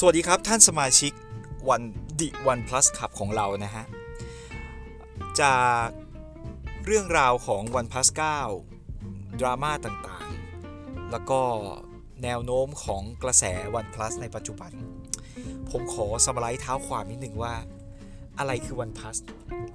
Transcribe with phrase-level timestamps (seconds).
[0.00, 1.12] สวัสดีครับท่านสมาชิก
[1.68, 1.82] วัน
[2.20, 3.84] ดิวันพลัสขับของเรานะฮะ
[5.40, 5.86] จาก
[6.86, 8.08] เรื่องราวของ One Plus
[8.74, 11.40] 9ดราม่าต่างๆ แล้วก็
[12.22, 13.44] แนวโน้มของกระแส
[13.78, 14.72] One Plus ในปัจจุบัน
[15.70, 17.54] ผมขอสมไลด์เท้าความนิดหนึ่งว่า
[18.38, 19.16] อะไรคือ One Plus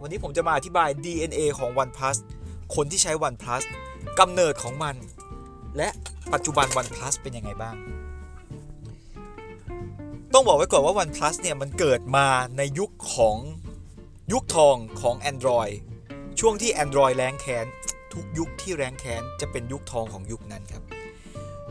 [0.01, 2.17] วันนี้ผมจะมาอธิบาย DNA ของ One Plus
[2.75, 3.63] คนที่ใช้ One Plus
[4.19, 4.95] กำเนิดของมัน
[5.77, 5.89] และ
[6.33, 7.77] ปัจจุบัน OnePlus เป็นยังไงบ้าง
[10.33, 13.37] ต้องบอกไว้ก่อนว่า OnePlus เนี่ยมันเกิดมาในยุคของ
[14.31, 15.75] ยุคทองของ Android
[16.39, 17.65] ช่วงที่ Android แร้นแค้น
[18.13, 20.83] ทุกยุคที่แร้นแค้นจะเป็นยุคทองของยุคนั้นครับ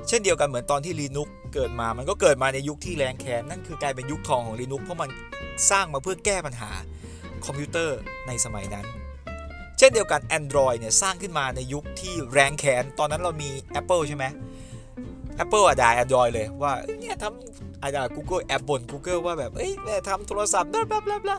[0.08, 5.10] เช่นเดียวกันเหมือนตอนที่ Linux เกิดมา มันก็เกิดมาในยุคที่แร้นแค้นนั่นคือกลายเป็นยุคทองของ Linux เพราะมัน
[5.70, 6.70] สร้างมาเพื่อแก้ปัญหา
[7.46, 8.86] คอมพิวเตอร์ในสมัยนั้น
[9.78, 13.50] เช่นเดียวกัน Android เนี่ยสร้างขึ้นมาในยุคที่แรงแค้นตอนนั้นเรามี
[13.80, 14.24] Apple ใช่ไหม
[15.44, 21.36] Apple อะด่า Android เลยว่าเนี่ยทำ อาจจะ Google แอปบ่น Google ว่าแบบ เอ้ยแม่ทำโทรศัพท์บลาบลาบลาบลา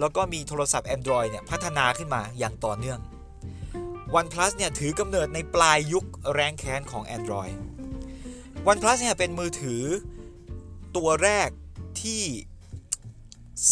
[0.00, 2.98] แล้วก็มีโทรศัพท์ Android เนี่ย พัฒนาขึ้นมาอย่างต่อเนื่อง
[4.18, 7.54] OnePlus เนี่ย ถือกำเนิดในปลายยุคแรงแค้นของ Android
[8.70, 9.82] OnePlus เนี่ย เป็นมือถือ
[10.96, 11.48] ตัวแรก
[12.02, 12.22] ที่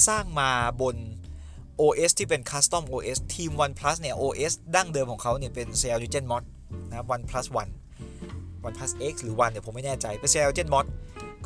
[0.07, 0.51] สร้างมา
[0.83, 0.97] บน
[1.81, 6.43] OS ที่เป็น Custom OS ทีม OnePlus เนี่ย OS ดั้งเดิมของเขาเนี่ยเป็น CyanogenMod
[6.89, 7.73] นะ OnePlus One
[8.67, 10.87] OnePlus X หรือ One เนี่ยผมไม่แน่ใจเป็น CyanogenMod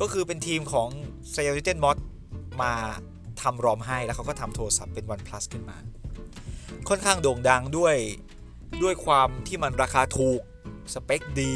[0.00, 0.89] ก็คือเป็นทีมของ
[1.34, 1.97] CyanogenMod
[2.62, 2.72] มา
[3.42, 5.78] ทำรอมให้แล้วเขาก็ทำโทรศัพท์เป็น OnePlus ขึ้นมา
[6.89, 7.97] ค่อนข้างโด่งดังด้วย
[8.83, 10.41] ด้วยความที่มันราคาถูก
[10.94, 11.55] สเปคดี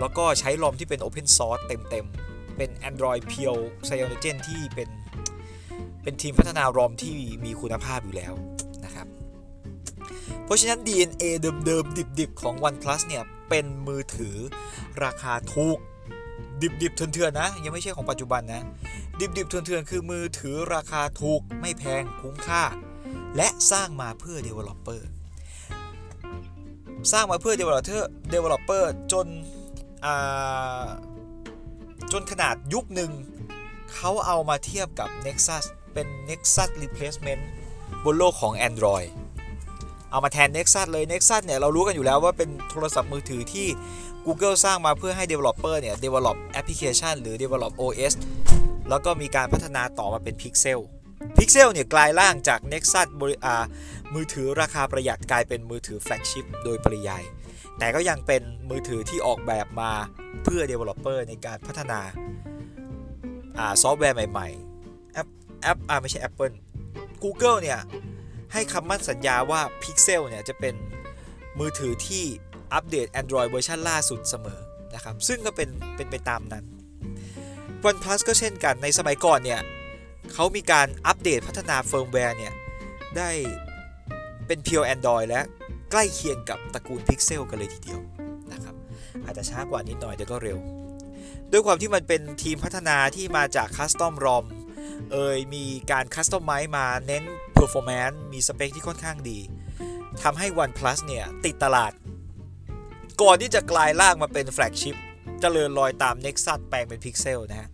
[0.00, 4.88] แล้วก็ใช้รอมที่เป็น Open Source เต็มๆ เป็น Android p u r e Cyanogen ที่เป็น
[6.02, 8.32] เป็นทีมพัฒนารอมที่มีคุณภาพอยู่แล้ว
[8.84, 9.06] นะครับ
[10.44, 11.24] เพราะฉะนั้น DNA
[11.66, 14.36] เดิมๆ ดิบๆ ของ OnePlus เนี่ย เป็นมือถือ
[15.04, 15.78] ราคาถูก
[16.62, 18.62] ดิบๆเถื่อนๆนะ ยังไม่ใช่ของปัจจุบันนะ
[19.20, 22.62] ดิบๆเถื่อนๆคือมือถือราคาถูกไม่แพงคุ้มค่า
[23.36, 25.00] และสร้างมาเพื่อ Developer
[27.12, 28.02] สร้างมาเพื่อ Developer
[28.32, 29.26] Developer จน
[32.12, 33.10] จนขนาดยุคหนึ่ง
[33.94, 37.42] เขาเอามาเทียบกับ Nexus เป็น Nexus Replacement
[38.04, 39.08] บนโลกของ Android
[40.12, 43.66] เอามาแทน Nexus เลย Nexus เนี่ยเรารู้กันอยู่แล้วว่าเป็นโทรศัพท์มือถือที่
[44.26, 48.12] Google สร้างมาเพื่อให้ Developer เนี่ย develop application หรือ develop OS
[48.88, 50.80] แล้วก็มีการพัฒนาต่อมาเป็น Pixel
[51.36, 53.08] Pixel เนี่ยกลายร่างจาก Nexus
[54.14, 57.22] มือถือราคาประหยัดกลายเป็นมือถือ flagship โดยปริยาย
[57.78, 59.92] แต่ก็ยังเป็นมือถือที่ออกแบบมา
[60.44, 62.00] เพื่อ Developer ในการพัฒนา
[63.82, 65.28] ซอฟต์แวร์ใหม่ๆแอป
[65.62, 66.54] แอปอ่าไม่ใช่ Apple
[67.22, 67.78] Google เนี่ย
[68.52, 70.74] ให้คำมั่นสัญญาว่า Pixel เนี่ยจะเป็น
[71.58, 72.24] มือถือที่
[72.74, 74.60] อัปเดต Android เวอร์ชันล่าสุดเสมอ
[74.94, 76.64] นะครับซึ่งก็เป็นเป็นไปตามนั้น
[77.88, 79.60] OnePlus ก็เช่นกันในสมัยก่อนเนี่ย
[80.32, 82.52] เขามีการอัปเดตพัฒนาเฟิร์มแวร์เนี่ย
[83.16, 83.30] ได้
[84.46, 85.40] เป็น Pure Android และ
[85.90, 88.00] ใกล้เคียงกับตระกูล Pixel กันเลยทีเดียว
[88.52, 88.74] นะครับ
[89.24, 90.58] อาจจะช้ากว่านิดหน่อยแต่ก็เร็ว
[91.50, 94.44] ด้วยความที่มันเป็นทีมพัฒนาที่มาจาก Custom ROM
[95.10, 97.24] เอยมีการ customize มาเน้น
[97.58, 99.38] performance มีสเปคที่ค่อนข้างดี
[100.22, 101.92] ทำให้ OnePlus เนี่ย ติดตลาด
[103.22, 104.96] ก่อนที่จะกลายร่างมาเป็น flagship
[105.40, 107.68] เจริญรอยตาม Nexus แปลงเป็น Pixel นะฮะ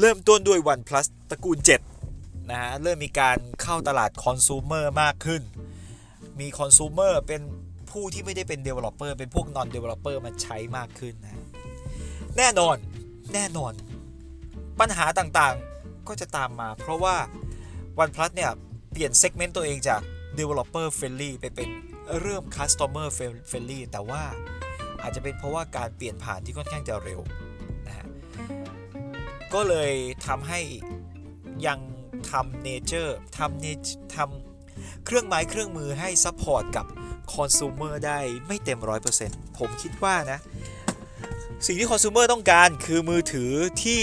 [0.00, 1.58] เริ่มต้นด้วย OnePlus ตระกูล
[2.02, 5.42] 7 นะฮะ เริ่มมีการเข้าตลาดคอน sumer มากขึ้น
[6.40, 7.40] มีคอน sumer เป็น
[7.90, 11.40] ผู้ที่ไม่ได้เป็น developer เป็นพวก non developer มาใช้มากขึ้นนะ
[12.38, 12.76] แน่นอน
[13.34, 13.72] แน่นอน
[14.80, 15.75] ปัญหาต่างๆ
[16.08, 17.16] ก็จะตามมา เพราะว่า
[18.02, 18.52] OnePlus เนี่ย
[18.92, 20.00] เปลี่ยนเซกเมนต์ตัวเองจาก
[20.38, 21.68] developer friendly ไปเป็น
[22.20, 23.08] เริ่ม customer
[23.50, 24.22] friendly แต่ว่า
[25.02, 27.20] อาจจะเป็นเพราะว่าการเปลี่ยนผ่านที่ค่อนข้างจะเร็ว
[27.86, 28.06] นะฮะ
[29.54, 29.92] ก็เลย
[30.26, 30.60] ทำให้
[31.66, 31.80] ยัง
[32.30, 33.66] ทำ nature ทำเน
[34.16, 36.86] ทำเครื่องไม้เครื่องมือให้ support กับ
[37.34, 38.78] คอน sumer ได้ไม่เต็ม
[39.18, 40.38] 100%ผมคิดว่านะ
[41.66, 43.52] สิ่งที่ consumer ต้องการคือมือถือ
[43.84, 44.02] ที่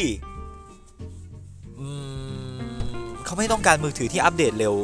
[3.33, 4.75] เขาไม่ต้องการมือถือที่อัปเดตเร็ว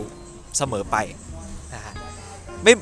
[0.58, 0.96] เสมอไป
[1.74, 1.94] นะฮะ
[2.64, 2.74] ไม่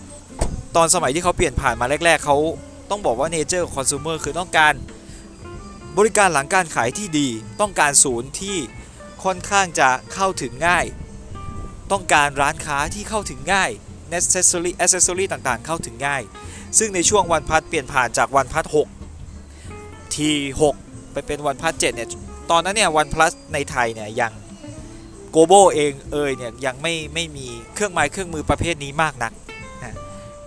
[0.75, 2.37] ตอนสมัยที่เขาเปลี่ยนผ่านมาแรก ๆเขา
[2.89, 4.73] ต้องบอกว่าเนเจอร์ของคอน sumer คือต้องการ
[5.97, 7.27] บริการหลังการขายที่ดี
[7.61, 8.57] ต้องการศูนย์ที่
[9.23, 10.85] ค่อนข้างจะเข้าถึงง่าย
[11.91, 13.69] ต้องการร้านค้าที่เข้าถึงง่าย
[14.13, 16.21] necessary accessory ต่างๆ เข้าถึงง่าย
[16.77, 18.65] ซึ่งในช่วงวันพัดเปลี่ยนผ่านจากวันพัด
[19.45, 20.31] 6ที
[20.71, 22.09] 6ไปเป็นวันพัด7เนี่ย
[22.51, 24.33] ตอนนั้นเนี่ยวันพลัสในไทยเนี่ยยัง
[25.37, 29.31] กโบเองเอยเนี่ยยังไม่ไม่มีเครื่องไม้เครื่องมือประเภทนี้มากนัก
[29.83, 29.93] นะ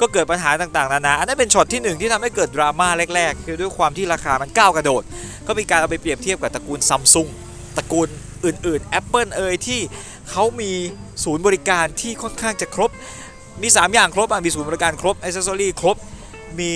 [0.00, 5.02] ก็เกิดปัญหาต่างๆนานาอันนั้นเป็นช็อตที่หนึ่งที่ทำให้เกิดดราม่าแรกๆ คือด้วยความที่ราคามันก้าวกระโดด
[5.46, 7.28] ก็มีการเอาไปเปรียบเทียบกับตระกูลซัมซุง
[7.76, 8.08] ตระกูล
[8.44, 9.80] อื่นๆ Apple เอ่ยที่
[10.30, 10.70] เขามี
[11.24, 12.90] ศูนย์บริการที่ค่อนข้างจะครบ
[13.62, 15.96] มี 3 อย่างครบอะมีศูนย์บริการครบอ c เซสซอรี่ครบ
[16.60, 16.72] มี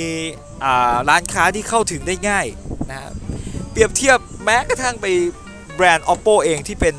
[1.08, 2.46] ร้านค้าที่เข้าถึงได้ง่าย
[2.90, 2.98] นะ
[3.70, 5.06] เปรียบเทียบแม้กระทั่งไป
[5.74, 6.94] แบรนด์ oppo เองที่เป็น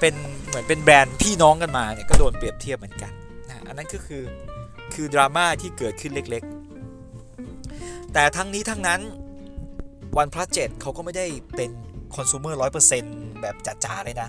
[0.00, 0.14] เป็น
[0.46, 3.12] เหมือนเป็นแบรนด์พี่น้องกันมาเนี่ยก็โดนเปรียบเทียบเหมือนกัน
[3.48, 4.22] นะอันนั้นก็คือ
[4.94, 9.00] คือดราม่าที่เกิดขึ้นเล็กๆ แต่ทั้งนี้ทั้งนั้น
[10.20, 11.70] OnePlus 7เขาก็ไม่ได้เป็น
[12.14, 12.54] คอน sumer
[12.96, 13.54] 100%แบบ
[13.84, 14.28] จ๋าๆเลยนะ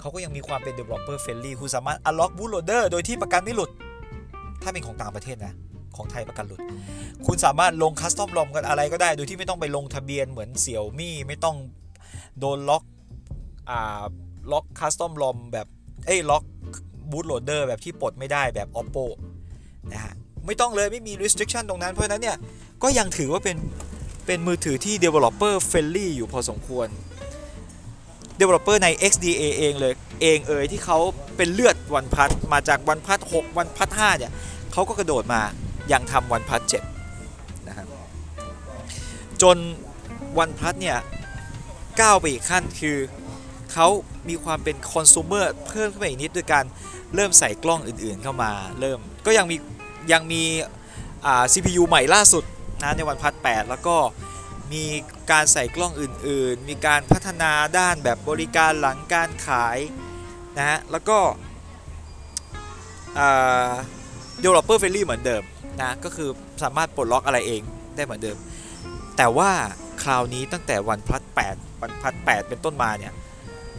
[0.00, 3.70] เขาก็ยังมีความเป็น developer friendly คุณสามารถ unlock bootloader โดยที่ประกันไม่หลุด
[4.62, 5.54] ถ้าเป็นของต่างประเทศนะ
[5.96, 6.60] ของไทยประกันหลุด
[7.26, 11.56] คุณสามารถลง custom ROM กันอะไรก็ได้ โดยที่ไม่ต้องไปลงทะเบียนเหมือนเสี่ยวมี่ไม่ต้อง
[12.38, 12.82] โดนล็อก
[13.70, 14.02] อ่า
[14.52, 15.66] ล็อก custom ROM แบบ
[16.06, 16.44] เอ้ยล็อก
[17.10, 19.04] bootloader แบบที่ปลดไม่ได้แบบ oppo
[19.92, 20.14] นะฮะ
[20.46, 22.36] ไม่ต้องเลยไม่มี restriction ตรงนั้นเพราะฉะนั้นเนี่ย
[22.82, 23.56] ก็ยังถือว่าเป็น
[24.26, 26.88] เป็นมือถือที่ developer friendly อยู่พอสมควร
[28.40, 30.98] developer ใน XDA เองเลยเองเอ่ยที่เขา
[31.36, 34.32] เป็นเลือดวันพัทมาจากวันพัท6วันพัท5เนี่ย
[34.72, 35.40] เขาก็กระโดดมา
[35.92, 36.60] ยังทำวันพัท
[37.14, 37.86] 7นะครับ
[39.42, 39.56] จน
[40.38, 40.98] วันพัทเนี่ย
[42.00, 42.96] ก้าวไปอีกขั้นคือ
[43.72, 43.88] เขา
[44.28, 46.64] มีความเป็นคอน sumer เพิ่มขึ้นไปอีกนิดด้วยการ
[47.14, 49.56] เริ่มใส่กล้องอื่นๆเข้ามา เริ่มก็ยังมี
[50.12, 50.42] ยังมี
[51.26, 52.44] อ่า CPU ใหม่ล่าสุด
[52.82, 53.96] นะในวันพัท8แล้วก็
[54.72, 54.84] มี
[55.32, 59.78] การใส่กล้องอื่นๆ มีการพัฒนาด้านแบบบริการหลังการขาย
[60.58, 61.18] นะฮะ แล้วก็
[63.18, 63.72] อ่า
[64.42, 65.42] developer friendly เหมือนเดิม
[65.80, 66.30] นะ ก็คือ
[66.62, 67.62] สามารถปลดล็อกอะไรเอง
[67.96, 68.36] ได้เหมือนเดิม
[69.16, 69.50] แต่ว่า
[70.02, 71.22] คราวนี้ตั้งแต่วันพัด
[71.52, 73.12] 8วันพัด8เป็นต้นมาเนี่ย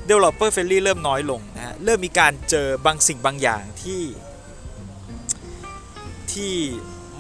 [0.08, 4.04] developer friendly เริ่มน้อยลงนะฮะเริ่มมีการเจอบางสิ่งบางอย่างที่
[6.32, 6.54] ที่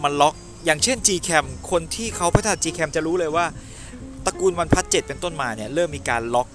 [0.03, 0.35] มันล็อก
[0.65, 3.45] อย่างเช่น Gcam คนที่เขาพัฒนา Gcam จะรู้เลยว่า
[4.25, 6.47] ตระกูล OnePlus 7เป็นต้นมาเนี่ยเริ่มมีการล็อก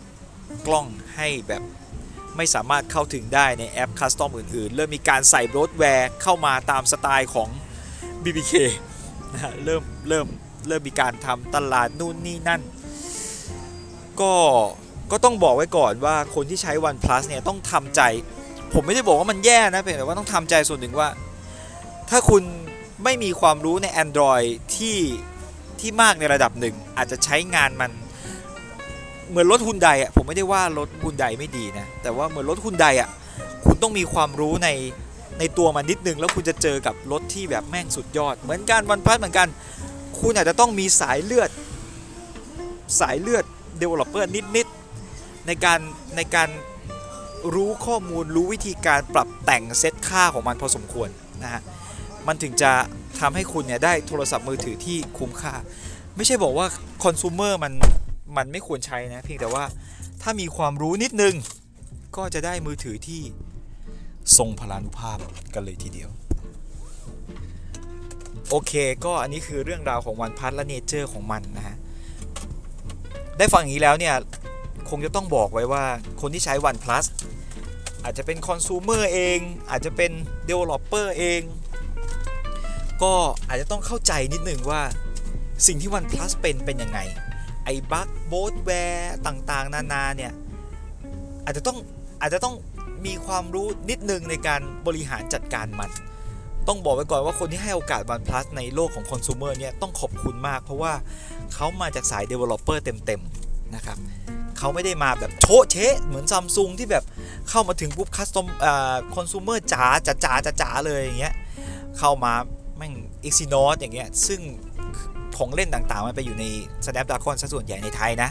[0.66, 0.86] กล้อง
[1.16, 1.62] ให้แบบ
[2.36, 7.48] ไม่สามารถเข้าถึงได้ในแอป custom อื่น ๆ เริ่มมีการใส่ bloatware เข้ามาตามสไตล์ของ
[8.22, 8.54] BBK
[9.32, 10.26] นะเริ่มเริ่ม
[10.68, 12.62] เริ่มมีการทำตลาดนู่นนี่นั่น
[14.20, 14.34] ก็
[15.10, 18.00] ก็ต้องบอกไว้ก่อนว่าคนที่ใช้ OnePlus เนี่ยต้องทำใจ
[18.72, 21.10] ผมไม่ได้บอกว่ามันแย่นะเพียงแต่ว่าต้องทำใจส่วนหนึ่งว่า
[22.10, 22.42] ถ้าคุณ
[23.04, 24.98] ไม่มีความรู้ใน Android ที่
[25.80, 27.90] ที่มากในระดับหนึ่ง อาจจะใช้งานมัน
[29.28, 33.08] เหมือนรถฮุนไดอะผมไม่ได้ว่ารถฮุนไดไม่ดีนะ แต่ว่าเหมือนรถฮุนไดอะ
[33.66, 34.68] คุณต้องมีความรู้ใน
[35.38, 39.48] ในตัวมันนิดนึง แล้วคุณจะเจอกับรถที่แบบแม่งสุดยอด เหมือนกันวันพัสเหมือนกัน
[40.20, 41.50] คุณอาจจะต้องมีสายเลือด
[43.00, 43.44] สายเลือด
[43.80, 44.24] developer
[44.56, 44.75] นิดๆ
[45.46, 45.80] ในการ
[46.16, 46.48] ในการ
[47.54, 51.08] รู้ข้อมูลรู้วิธีการปรับแต่งเซตค่าของมันพอสมควร
[51.42, 51.62] นะฮะ
[52.26, 52.72] มันถึงจะ
[53.20, 55.54] ทำให้คุณเนี่ยได้โทรศัพท์มือถือที่คุ้มค่า
[56.16, 56.66] ไม่ใช่บอกว่า
[57.04, 57.72] คอน sumer มัน
[58.36, 59.64] มันไม่ควรใช้นะเพียงแต่ว่า
[60.22, 61.34] ถ้ามีความรู้นิดนึง
[62.16, 63.20] ก็จะได้มือถือที่
[64.36, 65.18] ทรงพลานุภาพ
[65.54, 66.10] กันเลยทีเดียว
[68.50, 68.72] โอเค
[69.04, 71.76] ก็อันนี้คือเรื่องราวของ OnePlus และ nature ของมันนะฮะ
[73.38, 74.14] ได้ฟังอย่างนี้แล้วเนี่ย
[74.90, 75.84] คงจะต้องบอกไว้ว่า
[76.20, 77.06] คนที่ใช้ OnePlus
[78.04, 79.38] อาจจะเป็นคอน sumer เอง
[79.70, 80.12] อาจจะเป็น
[80.48, 81.40] developer เอง
[83.02, 83.14] ก็
[83.48, 84.82] อาจจะต้องเข้าใจนิดหนึ่งว่า
[85.66, 86.98] สิ่งที่ OnePlus เป็นเป็นยังไง
[87.64, 90.32] ไอ้บั๊ก bloatware ต่างๆ นานาเนี่ย
[91.44, 91.78] อาจจะต้อง
[92.20, 92.54] อาจจะต้อง
[93.06, 95.90] มีความรู้นิดนึงในการบริหารจัดการมัน
[96.68, 100.92] ต้องบอกไว้ก่อนว่าคนที่ให้โอกาส OnePlus ในโลกของคอน sumer เนี่ยต้องขอบคุณมาก เพราะว่า
[101.54, 103.98] เขามาจากสาย developer เต็มๆนะครับ
[104.58, 107.04] เขาไม่ได้มาแบบโชะเชะเหมือนซัมซุงที่แบบ
[107.48, 108.46] เข้ามาถึงปุ๊บคัสตอม
[109.14, 111.34] คอน sumer จ๋าจ๋าจ๋าจ๋าเลยอย่างเงี้ย
[111.98, 112.32] เข้ามา
[112.76, 112.94] แม่ง
[113.26, 114.40] Exynos อย่างเงี้ยซึ่ง
[115.36, 116.44] ของเล่นต่างๆ มันไปอยู่ใน
[116.86, 118.30] Snapdragon ซะส่วนใหญ่ในไทยนะ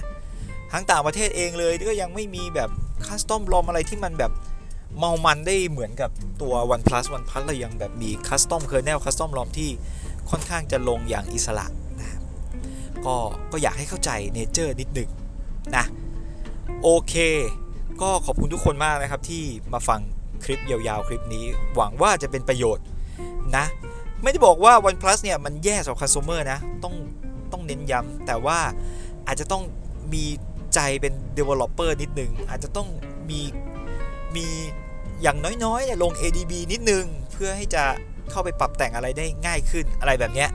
[0.72, 2.70] ทั้งต่างประเทศเองเลยก็ยังไม่มีแบบ
[3.08, 4.32] custom ROM อะไรที่มันแบบ
[4.98, 6.10] เมามันได้เหมือนกับ
[6.42, 9.70] ตัว OnePlus OnePlus เรายังแบบมี custom kernel custom ROM ที่
[10.30, 11.66] ค่อนข้างจะลงอย่างอิสระ
[12.00, 12.20] นะ
[13.06, 13.16] ก็
[13.52, 15.10] ก็อยากให้เข้าใจ nature นิดหนึ่ง
[15.78, 15.86] นะ
[16.84, 17.16] โอเค
[18.02, 20.00] ก็ขอบคุณทุกคนมากนะครับที่มาฟัง
[20.44, 22.86] คลิปยาวๆ คลิปนี้ หวังว่าจะเป็นประโยชน์
[23.58, 23.66] นะ
[24.24, 26.96] ไม่ได้บอกว่า OnePlus เนี่ย มันแย่สำหรับ consumer นะ ต้อง
[27.52, 28.60] ต้องเน้นย้ำแต่ว่า
[29.28, 29.64] อาจจะต้อง
[30.14, 30.26] มี
[30.76, 32.88] ใจเป็น developer นิดนึง อาจจะต้อง
[33.30, 33.42] มี
[34.36, 34.46] มี
[35.22, 37.84] อย่างน้อยๆเนี่ยลง ADB นิดนึง เพื่อให้จะ
[38.32, 40.50] เข้าไปปรับแต่งอะไรได้ง่ายขึ้นอะไรแบบเนี้ย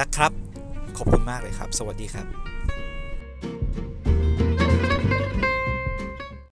[0.00, 0.32] นะครับ
[0.96, 2.26] ขอบคุณมากเลยครับ สวัสดีครับ